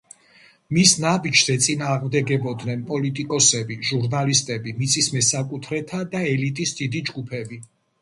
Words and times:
მის 0.77 0.93
ნაბიჯს 1.03 1.51
ეწინააღმდეგებოდნენ 1.55 2.81
პოლიტიკოსები, 2.89 3.79
ჟურნალისტები, 3.93 4.77
მიწის 4.83 5.13
მესაკუთრეთა 5.21 6.05
და 6.17 6.27
ელიტის 6.35 6.79
დიდი 6.85 7.09
ჯგუფი. 7.13 7.67